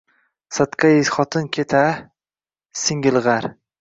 [0.55, 1.83] Sadqai xotin ket-a,
[2.83, 3.45] singilg‘ar